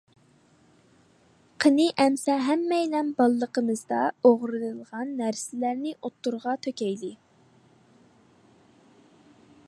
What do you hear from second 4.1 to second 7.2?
ئوغرىلىغان نەرسىلەرنى ئوتتۇرىغا تۆكەيلى!